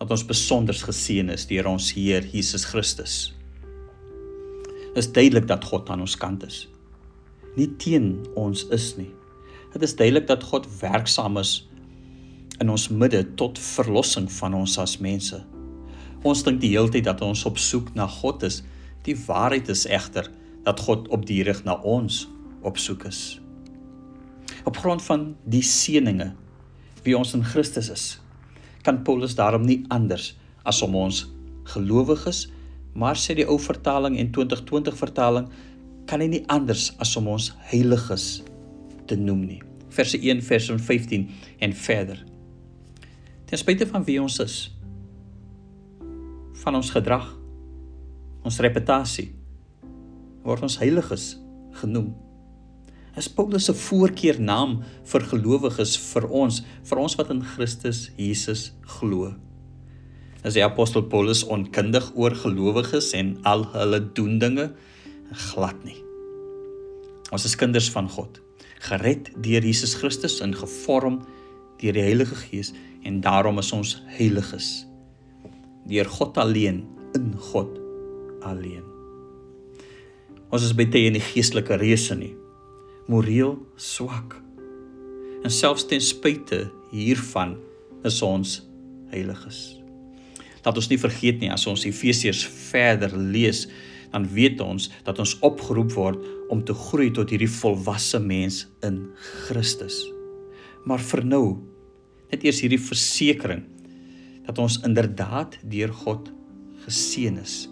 dat 0.00 0.10
ons 0.10 0.24
besonder 0.24 0.74
geseën 0.74 1.28
is 1.28 1.46
deur 1.46 1.66
ons 1.66 1.92
Heer 1.92 2.24
Jesus 2.32 2.64
Christus. 2.64 3.34
Dit 4.94 4.96
is 4.96 5.12
duidelik 5.12 5.46
dat 5.46 5.64
God 5.64 5.90
aan 5.90 6.00
ons 6.00 6.16
kant 6.16 6.42
is. 6.46 6.68
Nie 7.56 7.68
teen 7.76 8.26
ons 8.34 8.64
is 8.72 8.96
nie. 8.96 9.10
Dit 9.74 9.82
is 9.82 9.94
duidelik 9.94 10.26
dat 10.26 10.42
God 10.42 10.66
werksaam 10.80 11.36
is 11.38 11.68
in 12.60 12.70
ons 12.70 12.88
midde 12.92 13.24
tot 13.40 13.58
verlossing 13.58 14.28
van 14.40 14.54
ons 14.54 14.78
as 14.78 14.98
mense. 15.00 15.38
Ons 16.22 16.44
dink 16.44 16.60
die 16.60 16.74
hele 16.74 16.92
tyd 16.92 17.08
dat 17.08 17.22
ons 17.24 17.46
op 17.48 17.58
soek 17.58 17.94
na 17.96 18.06
God 18.20 18.44
is. 18.44 18.60
Die 19.08 19.16
waarheid 19.16 19.70
is 19.72 19.86
egter 19.88 20.28
dat 20.64 20.80
God 20.84 21.08
op 21.08 21.24
die 21.26 21.42
rig 21.46 21.64
na 21.64 21.80
ons 21.80 22.26
op 22.62 22.76
soek 22.78 23.06
is 23.08 23.40
op 24.64 24.76
grond 24.76 25.02
van 25.02 25.30
die 25.48 25.62
seëninge 25.64 26.30
wie 27.04 27.16
ons 27.16 27.32
in 27.36 27.44
Christus 27.46 27.88
is 27.92 28.06
kan 28.84 29.02
Paulus 29.04 29.36
daarom 29.38 29.64
nie 29.66 29.80
anders 29.92 30.34
as 30.68 30.82
om 30.84 30.96
ons 31.00 31.24
gelowiges 31.72 32.46
maar 33.00 33.18
sê 33.20 33.36
die 33.38 33.46
ou 33.48 33.58
vertaling 33.62 34.18
en 34.20 34.32
2020 34.34 34.98
vertaling 35.00 35.48
kan 36.10 36.20
hy 36.20 36.28
nie 36.32 36.44
anders 36.52 36.90
as 37.00 37.14
om 37.20 37.30
ons 37.32 37.52
heiliges 37.70 38.42
te 39.08 39.16
noem 39.16 39.46
nie 39.46 39.60
verse 39.94 40.18
1 40.18 40.42
vers 40.46 40.70
15 40.90 41.28
en 41.64 41.76
verder 41.86 42.24
ten 43.50 43.58
spyte 43.58 43.86
van 43.90 44.06
wie 44.06 44.20
ons 44.22 44.38
is 44.42 44.56
van 46.62 46.78
ons 46.78 46.94
gedrag 46.94 47.28
ons 48.46 48.62
reputasie 48.62 49.30
word 50.46 50.62
ons 50.68 50.78
heiliges 50.80 51.32
genoem 51.82 52.12
is 53.18 53.28
Paulus 53.28 53.66
se 53.68 53.74
voorkeurnaam 53.74 54.76
vir 55.12 55.24
gelowiges 55.32 55.96
vir 55.98 56.26
ons, 56.30 56.60
vir 56.86 57.00
ons 57.02 57.16
wat 57.18 57.32
in 57.34 57.40
Christus 57.42 58.04
Jesus 58.16 58.70
glo. 58.98 59.32
As 60.46 60.54
die 60.56 60.64
apostel 60.64 61.04
Paulus 61.10 61.42
onkundig 61.44 62.12
oor 62.14 62.36
gelowiges 62.38 63.10
en 63.18 63.34
al 63.48 63.66
hulle 63.74 64.00
doen 64.16 64.38
dinge 64.40 64.70
glad 65.50 65.82
nie. 65.84 65.98
Ons 67.34 67.44
is 67.50 67.58
kinders 67.58 67.90
van 67.92 68.08
God, 68.10 68.40
gered 68.88 69.28
deur 69.42 69.66
Jesus 69.66 69.96
Christus 69.98 70.38
en 70.44 70.56
gevorm 70.56 71.20
deur 71.82 71.96
die 71.96 72.06
Heilige 72.06 72.38
Gees 72.46 72.72
en 73.02 73.20
daarom 73.24 73.58
is 73.58 73.72
ons 73.72 73.96
heiliges. 74.16 74.86
Deur 75.88 76.08
God 76.08 76.38
alleen, 76.38 76.84
in 77.16 77.32
God 77.50 77.78
alleen. 78.46 78.84
Ons 80.50 80.66
is 80.66 80.74
baie 80.74 81.06
in 81.06 81.16
die 81.18 81.24
geestelike 81.24 81.78
reëse 81.78 82.14
nie 82.18 82.34
moreel 83.10 83.56
swak. 83.76 84.36
En 85.42 85.50
selfs 85.50 85.86
ten 85.90 86.02
spyte 86.04 86.68
hiervan 86.92 87.56
is 88.06 88.20
ons 88.22 88.60
heiliges. 89.10 89.58
Laat 90.62 90.76
ons 90.78 90.90
nie 90.92 91.00
vergeet 91.00 91.40
nie 91.42 91.50
as 91.50 91.66
ons 91.70 91.86
Efesiërs 91.88 92.44
verder 92.70 93.16
lees, 93.16 93.64
dan 94.12 94.26
weet 94.30 94.60
ons 94.62 94.88
dat 95.06 95.18
ons 95.22 95.36
opgeroep 95.46 95.90
word 95.96 96.22
om 96.54 96.62
te 96.66 96.74
groei 96.76 97.10
tot 97.14 97.30
hierdie 97.32 97.50
volwasse 97.50 98.20
mens 98.22 98.64
in 98.86 99.02
Christus. 99.46 100.02
Maar 100.86 101.02
vir 101.10 101.24
nou, 101.26 101.44
net 102.30 102.44
eers 102.46 102.62
hierdie 102.62 102.80
versekering 102.80 103.64
dat 104.46 104.58
ons 104.62 104.80
inderdaad 104.86 105.58
deur 105.70 105.92
God 106.02 106.30
geseën 106.86 107.36
is. 107.42 107.68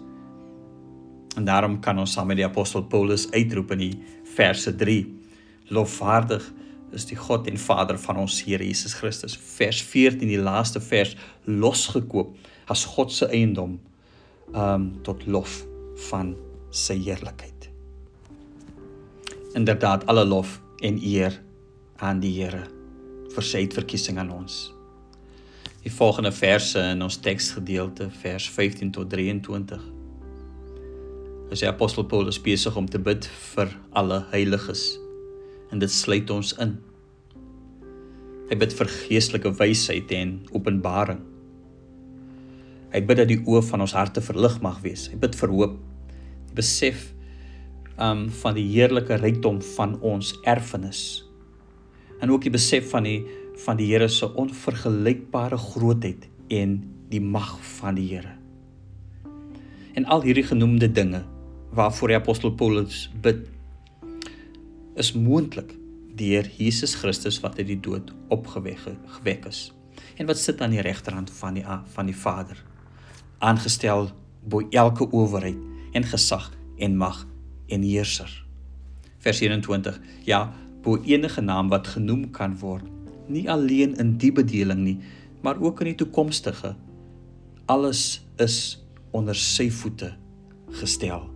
En 1.37 1.47
daarom 1.47 1.79
kan 1.83 1.99
ons 1.99 2.13
saam 2.13 2.29
met 2.29 2.39
die 2.39 2.47
apostel 2.47 2.85
Paulus 2.91 3.27
uitroep 3.31 3.73
in 3.75 3.83
die 3.83 3.95
verse 4.35 4.73
Lofwaardig 5.69 6.45
is 6.91 7.05
die 7.05 7.17
God 7.17 7.47
en 7.47 7.57
Vader 7.61 7.99
van 8.01 8.17
ons 8.17 8.39
Here 8.43 8.65
Jesus 8.65 8.95
Christus. 8.97 9.37
Vers 9.37 9.81
14, 9.81 10.25
die 10.27 10.41
laaste 10.41 10.81
vers, 10.81 11.15
losgekoop 11.45 12.35
as 12.69 12.85
God 12.85 13.13
se 13.13 13.29
eiendom 13.29 13.77
um 14.53 14.89
tot 15.05 15.27
lof 15.27 15.61
van 16.09 16.33
sy 16.73 16.97
heerlikheid. 16.97 17.69
Inderdaad 19.57 20.07
alle 20.09 20.25
lof 20.25 20.57
en 20.81 20.97
eer 21.05 21.37
aan 22.01 22.21
die 22.23 22.33
Here 22.41 22.78
vir 23.35 23.45
sy 23.45 23.63
uitverkiesing 23.65 24.19
aan 24.21 24.31
ons. 24.33 24.69
Die 25.83 25.91
volgende 25.93 26.31
verse 26.35 26.81
in 26.91 27.01
ons 27.05 27.19
teksgedeelte, 27.23 28.09
vers 28.21 28.49
15 28.51 28.91
tot 28.97 29.09
23. 29.13 29.79
As 31.49 31.63
die 31.63 31.69
apostel 31.69 32.05
Paulus 32.05 32.41
besig 32.41 32.75
om 32.77 32.87
te 32.89 32.99
bid 33.01 33.25
vir 33.53 33.71
alle 33.97 34.23
heiliges 34.33 34.91
en 35.71 35.81
dit 35.81 35.91
sluit 35.91 36.29
ons 36.33 36.51
in. 36.61 36.75
Hy 38.49 38.57
bid 38.57 38.73
vir 38.73 38.89
geestelike 38.89 39.53
wysheid 39.59 40.11
en 40.17 40.35
openbaring. 40.57 41.21
Hy 42.89 43.01
bid 43.05 43.21
dat 43.21 43.29
die 43.29 43.39
oë 43.45 43.61
van 43.69 43.85
ons 43.85 43.93
harte 43.93 44.21
verlig 44.25 44.57
mag 44.65 44.81
wees. 44.81 45.07
Hy 45.13 45.19
bid 45.21 45.37
vir 45.37 45.53
hoop. 45.53 45.79
Die 46.49 46.57
besef 46.57 47.11
um 47.99 48.27
van 48.41 48.55
die 48.55 48.65
heerlike 48.71 49.19
rykdom 49.21 49.59
van 49.75 49.97
ons 50.05 50.33
erfenis. 50.47 51.28
En 52.19 52.31
ook 52.31 52.41
die 52.41 52.53
besef 52.53 52.89
van 52.89 53.03
die 53.03 53.23
van 53.59 53.75
die 53.75 53.89
Here 53.91 54.07
se 54.07 54.29
onvergelykbare 54.39 55.57
grootheid 55.57 56.29
en 56.47 56.77
die 57.11 57.21
mag 57.21 57.57
van 57.79 57.97
die 57.99 58.07
Here. 58.07 58.37
En 59.93 60.05
al 60.05 60.23
hierdie 60.23 60.45
genoemde 60.47 60.91
dinge 60.91 61.23
waarvoor 61.75 62.07
die 62.07 62.17
apostel 62.17 62.53
Paulus 62.55 63.09
bid 63.21 63.47
is 64.95 65.11
moontlik 65.13 65.75
deur 66.19 66.47
Jesus 66.57 66.95
Christus 66.99 67.39
wat 67.43 67.57
uit 67.57 67.67
die 67.67 67.79
dood 67.79 68.13
opgewek 68.33 68.81
gewek 69.19 69.45
is 69.49 69.69
en 70.19 70.27
wat 70.27 70.39
sit 70.39 70.61
aan 70.61 70.73
die 70.75 70.83
regterhand 70.83 71.31
van 71.39 71.59
die 71.59 71.65
van 71.95 72.09
die 72.09 72.15
Vader 72.15 72.59
aangestel 73.37 74.09
bo 74.43 74.65
elke 74.69 75.07
owerheid 75.11 75.59
en 75.95 76.07
gesag 76.07 76.49
en 76.77 76.97
mag 76.97 77.25
en 77.67 77.85
heerser 77.85 78.31
vers 79.23 79.39
21 79.45 79.99
ja 80.27 80.41
bo 80.83 80.97
enige 81.03 81.41
naam 81.41 81.71
wat 81.73 81.87
genoem 81.95 82.29
kan 82.35 82.57
word 82.59 82.85
nie 83.27 83.47
alleen 83.49 83.95
in 84.01 84.17
die 84.21 84.31
bedeling 84.31 84.83
nie 84.85 84.99
maar 85.41 85.59
ook 85.61 85.81
in 85.83 85.91
die 85.93 85.99
toekomstige 86.03 86.75
alles 87.65 88.21
is 88.37 88.79
onder 89.11 89.35
sy 89.35 89.69
voete 89.81 90.13
gestel 90.81 91.27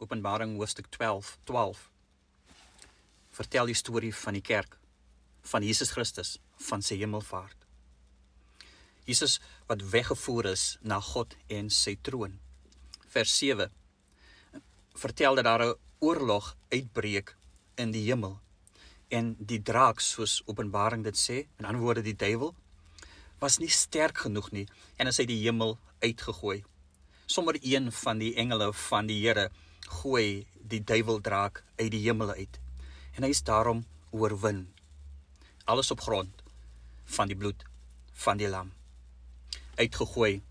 Openbaring 0.00 0.56
hoofstuk 0.56 0.86
12, 0.90 1.38
12 1.44 1.90
vertel 3.30 3.68
die 3.70 3.76
storie 3.78 4.14
van 4.16 4.36
die 4.36 4.42
kerk 4.42 4.78
van 5.52 5.64
Jesus 5.64 5.92
Christus 5.94 6.38
van 6.68 6.82
sy 6.84 6.98
hemelvaart. 7.00 7.56
Jesus 9.08 9.38
wat 9.68 9.84
weggevoer 9.92 10.50
is 10.52 10.64
na 10.82 11.00
God 11.04 11.36
en 11.48 11.70
sy 11.72 11.94
troon. 12.02 12.38
Vers 13.12 13.36
7 13.38 13.70
vertel 14.94 15.34
dat 15.34 15.44
daar 15.44 15.64
'n 15.66 15.78
oorlog 15.98 16.56
uitbreek 16.68 17.36
in 17.74 17.90
die 17.90 18.04
hemel 18.04 18.40
en 19.08 19.36
die 19.38 19.62
draak 19.62 20.00
soos 20.00 20.42
Openbaring 20.46 21.04
dit 21.04 21.16
sê, 21.18 21.46
in 21.58 21.64
ander 21.64 21.82
woorde 21.82 22.02
die 22.02 22.16
duiwel 22.16 22.54
was 23.40 23.58
nie 23.58 23.70
sterk 23.72 24.18
genoeg 24.18 24.50
nie 24.52 24.66
en 24.96 25.06
is 25.06 25.18
uit 25.18 25.28
die 25.28 25.42
hemel 25.42 25.78
uitgegooi. 26.00 26.62
Sommer 27.26 27.56
een 27.62 27.92
van 27.92 28.18
die 28.18 28.34
engele 28.34 28.72
van 28.72 29.06
die 29.06 29.20
Here 29.26 29.50
gooi 29.88 30.46
die 30.54 30.82
duiweldraak 30.84 31.64
uit 31.78 31.90
die 31.90 32.02
hemel 32.04 32.30
uit. 32.30 32.60
En 33.16 33.22
hy 33.22 33.30
is 33.30 33.42
daarom 33.42 33.84
oorwin. 34.10 34.68
Alles 35.64 35.90
op 35.90 36.00
grond 36.00 36.42
van 37.16 37.28
die 37.28 37.36
bloed 37.36 37.64
van 38.12 38.36
die 38.36 38.48
lam. 38.48 38.72
Uitgegooi. 39.74 40.42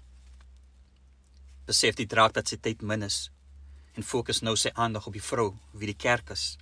Besef 1.69 1.95
die 1.95 2.07
draak 2.09 2.33
dat 2.33 2.49
sy 2.49 2.57
tyd 2.57 2.81
min 2.81 3.05
is 3.05 3.29
en 3.95 4.05
fokus 4.05 4.41
nou 4.41 4.55
sy 4.57 4.71
aandag 4.73 5.07
op 5.07 5.15
die 5.15 5.23
vrou 5.23 5.53
wie 5.73 5.89
die 5.89 5.97
kerk 5.97 6.33
is. 6.35 6.57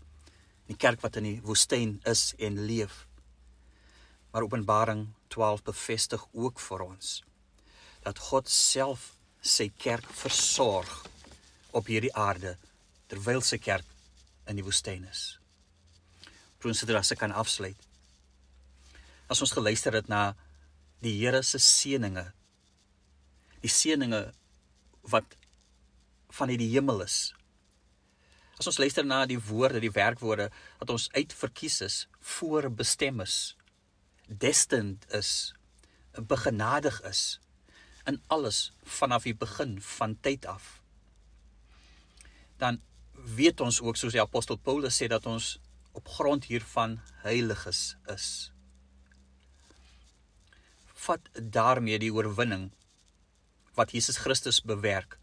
Die 0.68 0.76
kerk 0.76 1.02
wat 1.04 1.20
in 1.20 1.28
die 1.28 1.42
woestyn 1.46 1.98
is 2.06 2.34
en 2.38 2.60
leef. 2.68 3.06
Maar 4.32 4.48
Openbaring 4.48 5.08
12 5.34 5.64
bevestig 5.64 6.28
ook 6.34 6.60
vir 6.60 6.86
ons 6.88 7.22
dat 8.08 8.20
God 8.30 8.48
self 8.48 9.12
sy 9.44 9.68
kerk 9.84 10.06
versorg 10.16 10.92
op 11.76 11.90
hierdie 11.92 12.14
aarde 12.16 12.56
terwyl 13.12 13.42
sy 13.44 13.60
kerk 13.60 13.88
in 14.48 14.60
die 14.60 14.66
woestyn 14.66 15.04
is. 15.10 15.38
Prins 16.62 16.82
dit 16.84 16.96
as 16.96 17.12
ek 17.14 17.22
kan 17.22 17.36
afsluit. 17.36 17.78
As 19.28 19.42
ons 19.44 19.54
geluister 19.56 19.96
het 19.96 20.08
na 20.08 20.38
die 21.04 21.14
Here 21.20 21.44
se 21.44 21.60
seëninge. 21.62 22.26
Die 23.62 23.72
seëninge 23.72 24.24
wat 25.12 25.37
van 26.30 26.50
uit 26.50 26.60
die 26.60 26.72
hemel 26.74 27.02
is. 27.06 27.34
As 28.58 28.68
ons 28.68 28.80
luister 28.82 29.06
na 29.06 29.26
die 29.30 29.40
woorde, 29.40 29.80
die 29.80 29.94
werkwoorde 29.94 30.50
wat 30.80 30.90
ons 30.90 31.10
uitverkies 31.14 31.82
is, 31.86 31.98
voorbestem 32.20 33.22
is, 33.22 33.56
destined 34.28 35.06
is, 35.14 35.54
begenadig 36.18 37.02
is 37.06 37.40
in 38.08 38.22
alles 38.34 38.72
vanaf 38.84 39.28
die 39.28 39.36
begin 39.36 39.78
van 39.84 40.16
tyd 40.24 40.46
af. 40.46 40.80
Dan 42.58 42.82
weet 43.14 43.62
ons 43.62 43.82
ook 43.82 43.98
soos 44.00 44.16
die 44.16 44.24
apostel 44.24 44.58
Paulus 44.58 44.98
sê 44.98 45.10
dat 45.12 45.26
ons 45.30 45.58
op 45.98 46.08
grond 46.18 46.46
hiervan 46.50 46.98
heiliges 47.26 47.98
is. 48.14 48.52
Vat 51.08 51.30
daarmee 51.36 52.00
die 52.02 52.14
oorwinning 52.14 52.70
wat 53.78 53.94
Jesus 53.94 54.18
Christus 54.24 54.62
bewerk. 54.62 55.20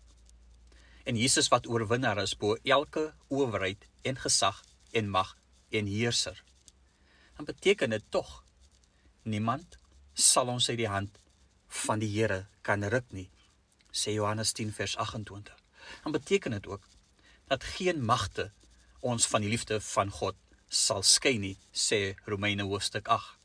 En 1.04 1.16
Jesus 1.16 1.50
wat 1.52 1.66
oorwinnaar 1.68 2.18
is 2.22 2.36
bo 2.36 2.56
elke 2.62 3.12
owerheid 3.28 3.88
en 4.02 4.16
gesag 4.16 4.62
en 4.90 5.10
mag 5.12 5.36
en 5.68 5.86
heerser. 5.86 6.44
Dan 7.36 7.44
beteken 7.44 7.90
dit 7.90 8.04
tog 8.08 8.44
niemand 9.22 9.78
sal 10.14 10.48
ons 10.48 10.68
uit 10.68 10.78
die 10.78 10.88
hand 10.88 11.18
van 11.84 12.00
die 12.00 12.08
Here 12.08 12.46
kan 12.62 12.84
ruk 12.88 13.10
nie, 13.12 13.28
sê 13.92 14.14
Johannes 14.14 14.52
10 14.56 14.72
vers 14.72 14.96
28. 14.96 15.54
Dan 16.02 16.12
beteken 16.12 16.56
dit 16.56 16.66
ook 16.66 16.88
dat 17.52 17.64
geen 17.76 18.04
magte 18.04 18.50
ons 19.00 19.26
van 19.28 19.44
die 19.44 19.50
liefde 19.52 19.80
van 19.80 20.10
God 20.10 20.38
sal 20.68 21.02
skei 21.04 21.36
nie, 21.38 21.56
sê 21.72 22.14
Romeine 22.24 22.64
hoofstuk 22.64 23.10
8. 23.12 23.36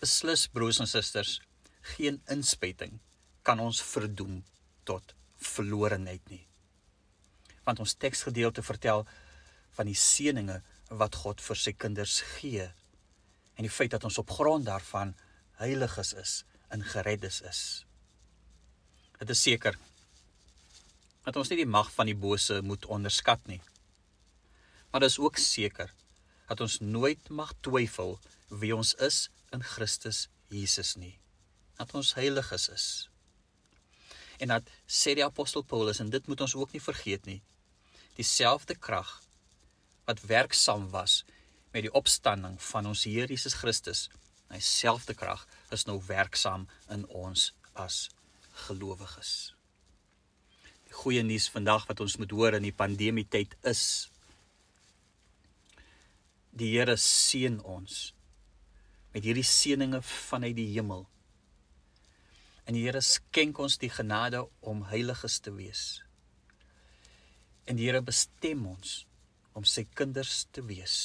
Beslis 0.00 0.46
broers 0.48 0.78
en 0.80 0.88
susters, 0.88 1.40
geen 1.96 2.20
inspuiting 2.30 3.00
kan 3.42 3.60
ons 3.60 3.82
verdoem 3.82 4.44
tot 4.84 5.14
verlorenheid 5.40 6.22
nie. 6.30 6.44
Want 7.64 7.80
ons 7.82 7.94
teksgedeelte 7.94 8.62
vertel 8.62 9.06
van 9.76 9.86
die 9.86 9.98
seëninge 9.98 10.60
wat 11.00 11.18
God 11.22 11.42
vir 11.44 11.58
sy 11.58 11.72
kinders 11.72 12.20
gee 12.36 12.66
en 13.56 13.66
die 13.66 13.72
feit 13.72 13.92
dat 13.92 14.04
ons 14.08 14.18
op 14.18 14.30
grond 14.32 14.64
daarvan 14.64 15.12
heiliges 15.60 16.14
is, 16.16 16.32
in 16.72 16.82
gereddes 16.86 17.40
is. 17.42 17.60
Dit 19.18 19.30
is 19.34 19.42
seker 19.42 19.76
dat 21.26 21.36
ons 21.36 21.50
nie 21.52 21.60
die 21.60 21.68
mag 21.68 21.90
van 21.92 22.08
die 22.08 22.16
bose 22.16 22.60
moet 22.64 22.86
onderskat 22.88 23.42
nie. 23.50 23.60
Maar 24.90 25.04
dit 25.04 25.12
is 25.12 25.18
ook 25.20 25.38
seker 25.38 25.92
dat 26.48 26.62
ons 26.64 26.80
nooit 26.80 27.28
mag 27.28 27.52
twyfel 27.62 28.16
wie 28.62 28.72
ons 28.74 28.94
is 29.06 29.28
in 29.54 29.62
Christus 29.62 30.28
Jesus 30.50 30.96
nie. 30.96 31.18
Dat 31.78 31.92
ons 31.94 32.14
heilig 32.16 32.50
is. 32.56 32.68
is. 32.68 32.86
En 34.40 34.54
dat 34.54 34.72
sê 34.88 35.14
die 35.14 35.26
apostel 35.26 35.62
Paulus 35.62 36.00
en 36.00 36.10
dit 36.10 36.26
moet 36.26 36.40
ons 36.40 36.56
ook 36.56 36.72
nie 36.72 36.82
vergeet 36.82 37.26
nie. 37.28 37.40
Dieselfde 38.20 38.76
krag 38.88 39.14
wat 40.08 40.24
werksaam 40.28 40.90
was 40.92 41.22
met 41.72 41.86
die 41.86 41.94
opstanding 41.96 42.58
van 42.70 42.90
ons 42.90 43.06
Here 43.08 43.30
Jesus 43.30 43.56
Christus, 43.62 44.08
dieselfde 44.52 45.16
krag 45.16 45.46
is 45.72 45.86
nou 45.88 45.96
werksaam 46.10 46.68
in 46.92 47.06
ons 47.24 47.52
as 47.72 48.10
gelowiges 48.66 49.54
goeie 50.90 51.22
nuus 51.22 51.48
vandag 51.48 51.86
wat 51.88 52.00
ons 52.02 52.16
moet 52.18 52.32
hoor 52.34 52.56
in 52.58 52.66
die 52.66 52.74
pandemie 52.74 53.26
tyd 53.30 53.54
is 53.66 53.82
die 56.50 56.72
Here 56.74 56.96
seën 56.98 57.60
ons 57.62 58.10
met 59.14 59.24
hierdie 59.24 59.46
seëninge 59.46 60.00
vanuit 60.06 60.54
die 60.58 60.68
hemel. 60.74 61.04
En 62.66 62.76
die 62.76 62.82
Here 62.84 63.00
skenk 63.02 63.58
ons 63.62 63.78
die 63.82 63.90
genade 63.90 64.42
om 64.60 64.82
heiliges 64.90 65.38
te 65.42 65.54
wees. 65.54 66.02
En 67.70 67.78
die 67.78 67.86
Here 67.86 68.00
bestem 68.02 68.64
ons 68.66 69.04
om 69.54 69.62
sy 69.62 69.84
kinders 69.94 70.48
te 70.50 70.64
wees. 70.66 70.96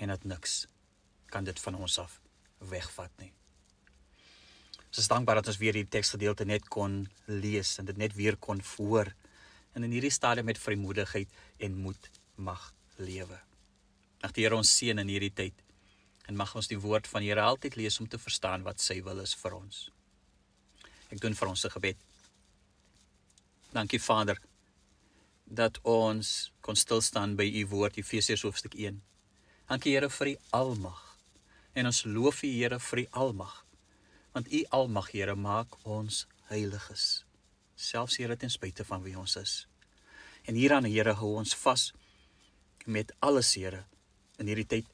En 0.00 0.08
dat 0.08 0.24
niks 0.24 0.62
kan 1.28 1.44
dit 1.44 1.60
van 1.60 1.76
ons 1.76 1.98
af 2.00 2.14
wegvat 2.70 3.12
nie. 3.20 3.28
Ons 4.88 5.02
is 5.02 5.10
dankbaar 5.12 5.42
dat 5.42 5.50
ons 5.52 5.60
weer 5.60 5.76
hierdie 5.76 5.92
teksgedeelte 5.98 6.46
net 6.48 6.64
kon 6.72 7.02
lees 7.28 7.74
en 7.76 7.90
dit 7.90 8.00
net 8.00 8.16
weer 8.16 8.38
kon 8.40 8.62
hoor 8.78 9.12
en 9.76 9.84
in 9.84 9.92
hierdie 9.92 10.14
stadium 10.14 10.48
met 10.48 10.60
vrymoedigheid 10.62 11.36
en 11.60 11.76
moed 11.84 12.08
mag 12.40 12.70
lewe. 12.96 13.36
Mag 14.24 14.32
die 14.32 14.46
Here 14.46 14.56
ons 14.56 14.72
seën 14.80 14.96
in 14.96 15.12
hierdie 15.12 15.34
tyd 15.44 15.60
en 16.24 16.40
mag 16.40 16.56
ons 16.56 16.72
die 16.72 16.80
woord 16.80 17.06
van 17.06 17.20
die 17.20 17.28
Here 17.34 17.44
altyd 17.44 17.76
lees 17.76 18.00
om 18.00 18.08
te 18.08 18.18
verstaan 18.18 18.64
wat 18.64 18.80
sy 18.80 19.02
wil 19.04 19.20
is 19.20 19.36
vir 19.36 19.60
ons. 19.60 19.90
Ek 21.12 21.20
doen 21.20 21.36
vir 21.36 21.52
ons 21.52 21.64
'n 21.64 21.76
gebed. 21.76 22.00
Dankie 23.76 24.00
Vader 24.00 24.40
dat 25.48 25.80
ons 25.82 26.52
kon 26.60 26.76
stil 26.76 27.00
staan 27.00 27.32
by 27.36 27.46
u 27.60 27.64
woord 27.72 27.96
Efesiërs 27.96 28.44
hoofstuk 28.44 28.74
1. 28.76 29.00
Dankie 29.68 29.94
Here 29.94 30.10
vir 30.10 30.28
u 30.28 30.36
almag. 30.50 31.00
En 31.72 31.88
ons 31.88 32.04
loof 32.04 32.42
u 32.42 32.50
Here 32.52 32.78
vir 32.78 32.98
u 32.98 33.06
almag. 33.10 33.64
Want 34.32 34.52
u 34.52 34.64
almag 34.68 35.10
Here 35.12 35.34
maak 35.34 35.78
ons 35.88 36.26
heiliges. 36.52 37.24
Selfs 37.74 38.16
Here 38.20 38.36
ten 38.36 38.52
spyte 38.52 38.84
van 38.84 39.02
wie 39.02 39.16
ons 39.18 39.36
is. 39.36 39.66
En 40.44 40.54
hieraan 40.54 40.84
Here 40.84 41.16
hou 41.16 41.34
ons 41.40 41.56
vas 41.64 41.92
met 42.84 43.12
alles 43.18 43.54
Here 43.54 43.84
in 44.38 44.46
hierdie 44.46 44.68
tyd 44.68 44.86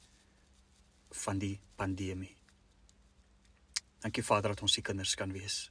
van 1.25 1.39
die 1.39 1.59
pandemie. 1.75 2.35
Dankie 3.99 4.23
Vader 4.23 4.55
dat 4.55 4.61
ons 4.61 4.73
se 4.73 4.81
kinders 4.81 5.15
kan 5.15 5.31
wees. 5.35 5.69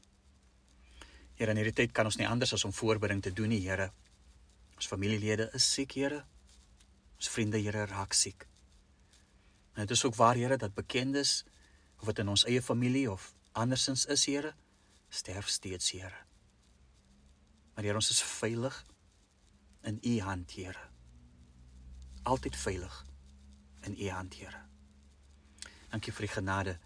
Here 1.34 1.50
in 1.50 1.56
hierdie 1.56 1.78
tyd 1.80 1.92
kan 1.92 2.06
ons 2.06 2.20
nie 2.20 2.28
anders 2.28 2.52
as 2.52 2.64
om 2.64 2.72
voorbereiding 2.72 3.24
te 3.24 3.32
doen 3.32 3.48
nie 3.48 3.64
Here 3.64 3.92
ons 4.84 4.92
familielede 4.92 5.48
is 5.56 5.64
siek 5.64 5.96
Here 5.96 6.20
ons 7.16 7.30
vriende 7.32 7.58
Here 7.58 7.86
raak 7.88 8.12
siek 8.12 8.44
en 9.74 9.86
dit 9.86 9.96
is 9.96 10.04
ook 10.04 10.14
waar 10.20 10.36
Here 10.36 10.56
dat 10.60 10.74
bekendes 10.76 11.44
of 12.04 12.10
dit 12.12 12.20
in 12.20 12.28
ons 12.28 12.44
eie 12.44 12.62
familie 12.62 13.06
of 13.10 13.32
andersins 13.56 14.04
is, 14.06 14.26
Here, 14.28 14.52
sterf 15.08 15.48
steeds, 15.48 15.90
Here. 15.90 16.20
Maar 17.74 17.84
Here, 17.84 17.96
ons 17.96 18.10
is 18.10 18.22
veilig 18.22 18.76
in 19.88 19.98
U 20.02 20.18
hand, 20.20 20.52
Here. 20.52 20.88
Altyd 22.22 22.56
veilig 22.56 22.98
in 23.88 23.96
U 23.96 24.08
hand, 24.10 24.36
Here. 24.36 24.60
Dankie 25.90 26.12
vir 26.12 26.28
die 26.28 26.34
genade 26.34 26.76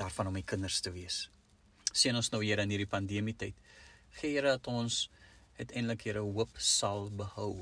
daarvan 0.00 0.32
om 0.32 0.36
U 0.36 0.42
kinders 0.42 0.80
te 0.80 0.90
wees. 0.90 1.28
Seën 1.92 2.16
ons 2.16 2.32
nou, 2.34 2.42
Here, 2.42 2.64
in 2.66 2.74
hierdie 2.74 2.90
pandemie 2.90 3.36
tyd. 3.38 3.62
Gee 4.18 4.34
Here 4.34 4.56
dat 4.56 4.66
ons 4.72 5.06
uiteindelik 5.58 6.06
Here 6.06 6.22
hoop 6.22 6.54
sal 6.58 7.10
behou. 7.10 7.52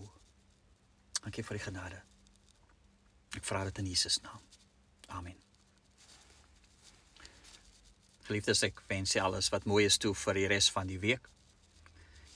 Dankie 1.22 1.44
vir 1.44 1.58
die 1.58 1.64
genade. 1.64 2.02
Ek 3.36 3.44
vra 3.44 3.64
dit 3.68 3.80
in 3.82 3.88
Jesus 3.90 4.20
naam. 4.24 4.42
Amen. 5.08 5.36
Geliefdes, 8.26 8.62
ek 8.66 8.82
wens 8.90 9.14
julle 9.14 9.28
alles 9.28 9.48
wat 9.54 9.66
mooi 9.70 9.84
is 9.86 9.98
toe 10.02 10.14
vir 10.18 10.40
die 10.40 10.46
res 10.50 10.68
van 10.74 10.88
die 10.90 11.00
week. 11.02 11.28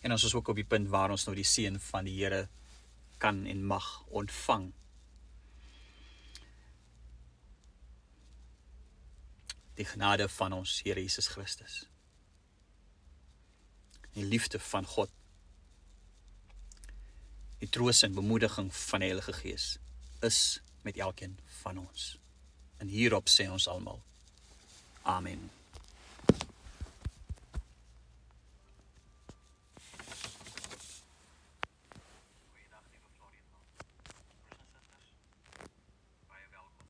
En 0.01 0.15
ons 0.15 0.25
is 0.25 0.35
ook 0.35 0.49
op 0.53 0.59
die 0.59 0.67
punt 0.67 0.89
waar 0.89 1.13
ons 1.13 1.27
nou 1.27 1.35
die 1.37 1.47
seën 1.47 1.77
van 1.91 2.07
die 2.09 2.17
Here 2.17 2.49
kan 3.21 3.45
en 3.47 3.65
mag 3.69 3.89
ontvang. 4.09 4.71
Die 9.77 9.89
genade 9.89 10.29
van 10.29 10.57
ons 10.57 10.81
Here 10.85 11.03
Jesus 11.03 11.29
Christus. 11.35 11.83
Die 14.17 14.25
liefde 14.25 14.59
van 14.59 14.87
God. 14.87 15.11
Die 17.61 17.69
troos 17.69 18.03
en 18.03 18.17
bemoediging 18.17 18.71
van 18.73 19.03
die 19.03 19.11
Heilige 19.11 19.33
Gees 19.37 19.77
is 20.25 20.61
met 20.83 20.97
elkeen 20.97 21.39
van 21.61 21.79
ons. 21.79 22.17
En 22.81 22.89
hierop 22.89 23.29
sê 23.29 23.51
ons 23.53 23.69
almal: 23.69 24.01
Amen. 25.03 25.51